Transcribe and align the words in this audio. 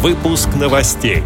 Выпуск 0.00 0.50
новостей. 0.54 1.24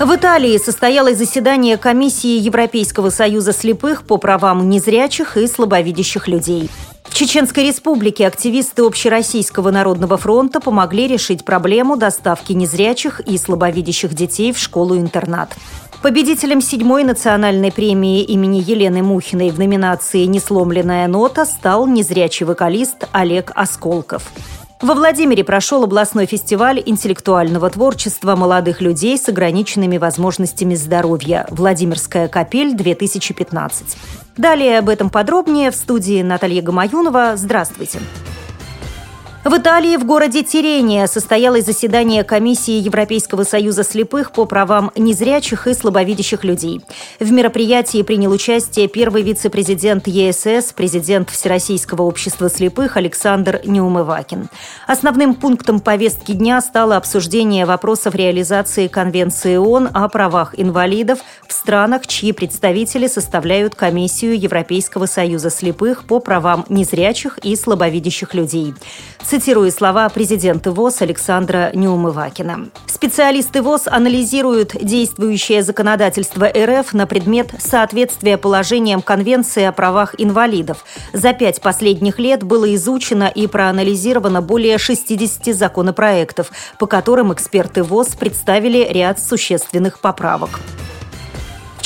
В 0.00 0.16
Италии 0.16 0.56
состоялось 0.56 1.18
заседание 1.18 1.76
комиссии 1.76 2.38
Европейского 2.38 3.10
союза 3.10 3.52
слепых 3.52 4.06
по 4.06 4.16
правам 4.16 4.70
незрячих 4.70 5.36
и 5.36 5.46
слабовидящих 5.46 6.26
людей. 6.26 6.70
В 7.02 7.14
Чеченской 7.14 7.66
республике 7.66 8.26
активисты 8.26 8.80
Общероссийского 8.80 9.70
народного 9.70 10.16
фронта 10.16 10.60
помогли 10.60 11.06
решить 11.06 11.44
проблему 11.44 11.98
доставки 11.98 12.54
незрячих 12.54 13.20
и 13.20 13.36
слабовидящих 13.36 14.14
детей 14.14 14.54
в 14.54 14.58
школу-интернат. 14.58 15.54
Победителем 16.00 16.62
седьмой 16.62 17.04
национальной 17.04 17.70
премии 17.70 18.22
имени 18.22 18.62
Елены 18.64 19.02
Мухиной 19.02 19.50
в 19.50 19.58
номинации 19.58 20.24
«Несломленная 20.24 21.08
нота» 21.08 21.44
стал 21.44 21.86
незрячий 21.86 22.46
вокалист 22.46 23.06
Олег 23.12 23.52
Осколков. 23.54 24.22
Во 24.80 24.94
Владимире 24.94 25.42
прошел 25.42 25.82
областной 25.82 26.26
фестиваль 26.26 26.80
интеллектуального 26.86 27.68
творчества 27.68 28.36
молодых 28.36 28.80
людей 28.80 29.18
с 29.18 29.28
ограниченными 29.28 29.98
возможностями 29.98 30.76
здоровья 30.76 31.46
«Владимирская 31.50 32.28
капель-2015». 32.28 33.96
Далее 34.36 34.78
об 34.78 34.88
этом 34.88 35.10
подробнее 35.10 35.72
в 35.72 35.74
студии 35.74 36.22
Наталья 36.22 36.62
Гамаюнова. 36.62 37.32
Здравствуйте. 37.36 37.98
Здравствуйте. 37.98 38.37
В 39.48 39.56
Италии 39.56 39.96
в 39.96 40.04
городе 40.04 40.42
Тирения 40.42 41.06
состоялось 41.06 41.64
заседание 41.64 42.22
комиссии 42.22 42.74
Европейского 42.74 43.44
союза 43.44 43.82
слепых 43.82 44.32
по 44.32 44.44
правам 44.44 44.90
незрячих 44.94 45.66
и 45.66 45.72
слабовидящих 45.72 46.44
людей. 46.44 46.82
В 47.18 47.32
мероприятии 47.32 48.02
принял 48.02 48.30
участие 48.30 48.88
первый 48.88 49.22
вице-президент 49.22 50.06
ЕСС, 50.06 50.74
президент 50.74 51.30
Всероссийского 51.30 52.02
общества 52.02 52.50
слепых 52.50 52.98
Александр 52.98 53.62
Неумывакин. 53.64 54.50
Основным 54.86 55.34
пунктом 55.34 55.80
повестки 55.80 56.32
дня 56.32 56.60
стало 56.60 56.98
обсуждение 56.98 57.64
вопросов 57.64 58.14
реализации 58.14 58.86
Конвенции 58.86 59.56
ООН 59.56 59.88
о 59.94 60.10
правах 60.10 60.56
инвалидов 60.58 61.20
в 61.46 61.54
странах, 61.54 62.06
чьи 62.06 62.32
представители 62.32 63.06
составляют 63.06 63.74
комиссию 63.74 64.38
Европейского 64.38 65.06
союза 65.06 65.48
слепых 65.48 66.04
по 66.04 66.20
правам 66.20 66.66
незрячих 66.68 67.38
и 67.38 67.56
слабовидящих 67.56 68.34
людей. 68.34 68.74
Цитирую 69.38 69.70
слова 69.70 70.08
президента 70.08 70.72
ВОЗ 70.72 71.02
Александра 71.02 71.70
Неумывакина. 71.72 72.70
Специалисты 72.88 73.62
ВОЗ 73.62 73.82
анализируют 73.86 74.74
действующее 74.74 75.62
законодательство 75.62 76.48
РФ 76.48 76.92
на 76.92 77.06
предмет 77.06 77.54
соответствия 77.60 78.36
положениям 78.36 79.00
Конвенции 79.00 79.62
о 79.62 79.70
правах 79.70 80.16
инвалидов. 80.18 80.84
За 81.12 81.34
пять 81.34 81.60
последних 81.60 82.18
лет 82.18 82.42
было 82.42 82.74
изучено 82.74 83.30
и 83.32 83.46
проанализировано 83.46 84.42
более 84.42 84.76
60 84.76 85.54
законопроектов, 85.54 86.50
по 86.80 86.88
которым 86.88 87.32
эксперты 87.32 87.84
ВОЗ 87.84 88.16
представили 88.16 88.88
ряд 88.90 89.20
существенных 89.20 90.00
поправок. 90.00 90.58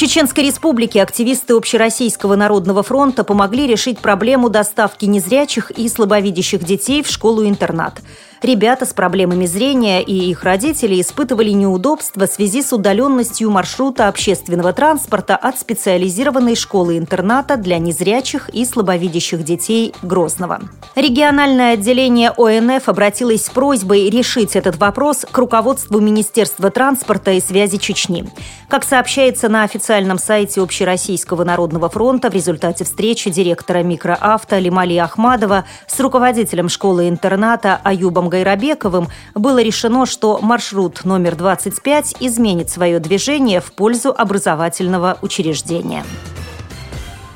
Чеченской 0.02 0.46
Республике 0.46 1.00
активисты 1.00 1.54
Общероссийского 1.54 2.34
народного 2.34 2.82
фронта 2.82 3.22
помогли 3.22 3.68
решить 3.68 4.00
проблему 4.00 4.48
доставки 4.48 5.04
незрячих 5.04 5.70
и 5.70 5.88
слабовидящих 5.88 6.64
детей 6.64 7.04
в 7.04 7.06
школу-интернат. 7.06 8.00
Ребята 8.42 8.86
с 8.86 8.92
проблемами 8.92 9.46
зрения 9.46 10.02
и 10.02 10.30
их 10.30 10.42
родители 10.42 11.00
испытывали 11.00 11.50
неудобства 11.50 12.26
в 12.26 12.30
связи 12.30 12.60
с 12.60 12.72
удаленностью 12.72 13.52
маршрута 13.52 14.08
общественного 14.08 14.72
транспорта 14.72 15.36
от 15.36 15.60
специализированной 15.60 16.56
школы-интерната 16.56 17.56
для 17.56 17.78
незрячих 17.78 18.48
и 18.48 18.64
слабовидящих 18.64 19.44
детей 19.44 19.94
Грозного. 20.02 20.58
Региональное 20.96 21.74
отделение 21.74 22.32
ОНФ 22.36 22.88
обратилось 22.88 23.44
с 23.44 23.50
просьбой 23.50 24.10
решить 24.10 24.56
этот 24.56 24.76
вопрос 24.76 25.24
к 25.30 25.38
руководству 25.38 26.00
Министерства 26.00 26.70
транспорта 26.70 27.30
и 27.30 27.40
связи 27.40 27.78
Чечни. 27.78 28.28
Как 28.68 28.82
сообщается 28.82 29.48
на 29.48 29.62
официальном 29.62 30.18
сайте 30.18 30.62
Общероссийского 30.62 31.44
народного 31.44 31.88
фронта, 31.88 32.28
в 32.28 32.34
результате 32.34 32.82
встречи 32.82 33.30
директора 33.30 33.84
микроавто 33.84 34.58
Лимали 34.58 34.96
Ахмадова 34.96 35.64
с 35.86 36.00
руководителем 36.00 36.68
школы-интерната 36.68 37.78
Аюбом 37.84 38.31
Гайрабековым 38.32 39.08
было 39.34 39.62
решено, 39.62 40.06
что 40.06 40.38
маршрут 40.40 41.04
номер 41.04 41.36
25 41.36 42.16
изменит 42.20 42.70
свое 42.70 42.98
движение 42.98 43.60
в 43.60 43.72
пользу 43.72 44.14
образовательного 44.16 45.18
учреждения. 45.20 46.02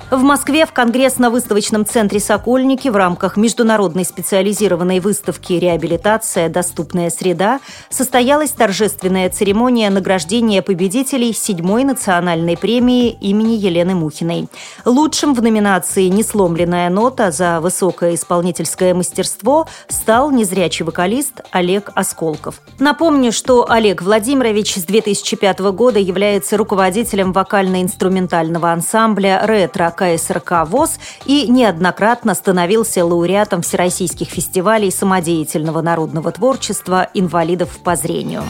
В 0.09 0.23
Москве 0.23 0.67
в 0.67 0.73
Конгрессно-выставочном 0.73 1.85
центре 1.85 2.21
«Сокольники» 2.21 2.87
в 2.87 2.95
рамках 2.95 3.37
международной 3.37 4.05
специализированной 4.05 5.01
выставки 5.01 5.55
«Реабилитация. 5.55 6.49
Доступная 6.49 7.11
среда» 7.11 7.59
состоялась 7.91 8.53
торжественная 8.53 9.29
церемония 9.31 9.91
награждения 9.91 10.63
победителей 10.63 11.33
седьмой 11.33 11.83
национальной 11.83 12.57
премии 12.57 13.11
имени 13.21 13.55
Елены 13.55 13.97
Мухиной. 13.97 14.49
Лучшим 14.85 15.35
в 15.35 15.43
номинации 15.43 16.07
«Несломленная 16.07 16.89
нота» 16.89 17.33
за 17.33 17.61
высокое 17.61 18.15
исполнительское 18.15 18.95
мастерство 18.95 19.67
стал 19.89 20.31
незрячий 20.31 20.85
вокалист 20.85 21.41
Олег 21.51 21.91
Осколков. 21.97 22.63
Напомню, 22.79 23.33
что 23.33 23.69
Олег 23.69 24.03
Владимирович 24.03 24.77
с 24.77 24.85
2005 24.85 25.59
года 25.73 25.99
является 25.99 26.57
руководителем 26.57 27.33
вокально-инструментального 27.33 28.71
ансамбля 28.71 29.41
«Ретро» 29.45 29.96
КСРК 29.97 30.67
ВОЗ 30.67 30.99
и 31.25 31.49
неоднократно 31.49 32.35
становился 32.35 33.05
лауреатом 33.05 33.63
всероссийских 33.63 34.29
фестивалей 34.29 34.91
самодеятельного 34.91 35.81
народного 35.81 36.31
творчества 36.31 37.09
инвалидов 37.15 37.79
по 37.83 37.97
зрению. 37.97 38.43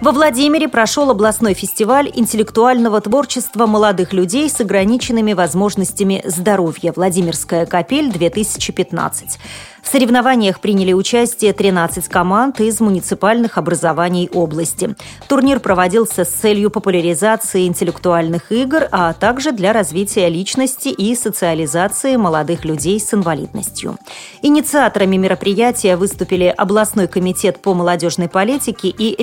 Во 0.00 0.12
Владимире 0.12 0.66
прошел 0.66 1.10
областной 1.10 1.52
фестиваль 1.52 2.10
интеллектуального 2.14 3.02
творчества 3.02 3.66
молодых 3.66 4.14
людей 4.14 4.48
с 4.48 4.58
ограниченными 4.58 5.34
возможностями 5.34 6.22
здоровья 6.24 6.94
«Владимирская 6.96 7.66
капель-2015». 7.66 9.38
В 9.82 9.88
соревнованиях 9.88 10.60
приняли 10.60 10.92
участие 10.92 11.52
13 11.52 12.06
команд 12.08 12.60
из 12.60 12.80
муниципальных 12.80 13.58
образований 13.58 14.28
области. 14.32 14.94
Турнир 15.28 15.58
проводился 15.60 16.24
с 16.24 16.28
целью 16.28 16.70
популяризации 16.70 17.66
интеллектуальных 17.66 18.52
игр, 18.52 18.88
а 18.92 19.12
также 19.14 19.52
для 19.52 19.72
развития 19.72 20.28
личности 20.28 20.88
и 20.88 21.14
социализации 21.14 22.16
молодых 22.16 22.64
людей 22.64 23.00
с 23.00 23.12
инвалидностью. 23.14 23.96
Инициаторами 24.42 25.16
мероприятия 25.16 25.96
выступили 25.96 26.54
областной 26.56 27.08
комитет 27.08 27.60
по 27.60 27.74
молодежной 27.74 28.28
политике 28.28 28.88
и 28.88 29.20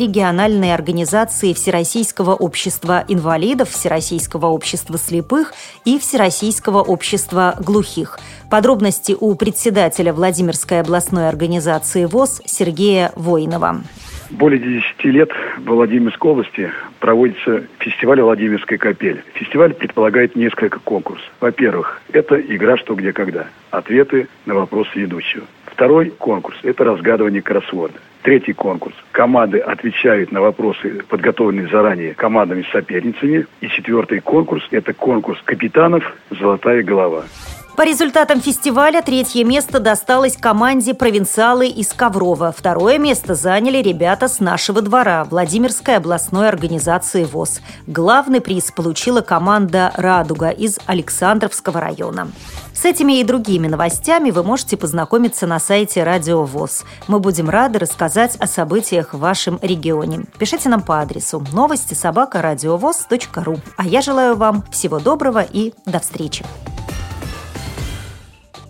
региональные 0.68 0.74
организации 0.74 1.54
Всероссийского 1.54 2.32
общества 2.36 3.04
инвалидов, 3.08 3.70
Всероссийского 3.70 4.48
общества 4.48 4.98
слепых 4.98 5.54
и 5.86 5.98
Всероссийского 5.98 6.82
общества 6.82 7.56
глухих. 7.60 8.20
Подробности 8.50 9.16
у 9.20 9.36
председателя 9.36 10.14
Владимирской 10.14 10.82
областной 10.82 11.30
организации 11.30 12.06
ВОЗ 12.06 12.42
Сергея 12.46 13.12
Воинова. 13.16 13.82
Более 14.30 14.60
10 14.60 15.06
лет 15.06 15.30
в 15.58 15.70
Владимирской 15.70 16.32
области 16.32 16.72
проводится 17.00 17.64
фестиваль 17.80 18.20
«Владимирская 18.20 18.78
капель». 18.78 19.24
Фестиваль 19.36 19.74
предполагает 19.74 20.36
несколько 20.36 20.80
конкурсов. 20.80 21.32
Во-первых, 21.40 22.02
это 22.12 22.36
игра 22.36 22.76
«Что, 22.78 22.96
где, 22.96 23.14
когда». 23.14 23.48
Ответы 23.72 24.28
на 24.46 24.56
вопросы 24.56 24.90
ведущего. 24.96 25.46
Второй 25.78 26.10
конкурс– 26.10 26.58
это 26.64 26.84
разгадывание 26.86 27.44
кроссворда. 27.44 28.00
Третий 28.24 28.54
конкурс. 28.54 28.96
Команды 29.12 29.60
отвечают 29.60 30.32
на 30.32 30.42
вопросы, 30.42 31.04
подготовленные 31.08 31.68
заранее 31.68 32.16
командами-соперницами. 32.16 33.46
И 33.62 33.68
четвертый 33.68 34.20
конкурс– 34.22 34.68
это 34.72 34.94
конкурс 34.94 35.40
капитанов 35.46 36.16
«Золотая 36.32 36.82
голова». 36.82 37.26
По 37.78 37.84
результатам 37.84 38.42
фестиваля 38.42 39.04
третье 39.04 39.44
место 39.44 39.80
досталось 39.80 40.36
команде 40.36 40.96
«Провинциалы» 40.96 41.68
из 41.68 41.94
Коврова. 41.94 42.52
Второе 42.52 42.98
место 42.98 43.36
заняли 43.36 43.78
ребята 43.78 44.28
с 44.28 44.40
нашего 44.40 44.82
двора 44.82 45.24
Владимирской 45.26 45.98
областной 45.98 46.50
организации 46.50 47.24
ВОЗ. 47.24 47.62
Главный 47.86 48.42
приз 48.42 48.72
получила 48.72 49.22
команда 49.22 49.92
«Радуга» 49.96 50.50
из 50.50 50.80
Александровского 50.88 51.80
района. 51.80 52.32
С 52.74 52.84
этими 52.84 53.20
и 53.20 53.24
другими 53.24 53.68
новостями 53.68 54.32
вы 54.32 54.42
можете 54.42 54.76
познакомиться 54.76 55.46
на 55.46 55.60
сайте 55.60 56.04
Радио 56.04 56.46
ВОЗ. 56.46 56.84
Мы 57.08 57.20
будем 57.20 57.48
рады 57.48 57.78
рассказать 57.78 58.38
о 58.38 58.48
событиях 58.48 59.14
в 59.14 59.20
вашем 59.20 59.60
регионе. 59.62 60.26
Пишите 60.40 60.68
нам 60.68 60.82
по 60.82 61.00
адресу 61.00 61.46
новости 61.54 61.94
собака. 61.94 62.40
А 62.40 63.86
я 63.86 64.02
желаю 64.02 64.36
вам 64.36 64.64
всего 64.72 65.00
доброго 65.00 65.46
и 65.48 65.76
до 65.86 66.00
встречи. 66.00 66.44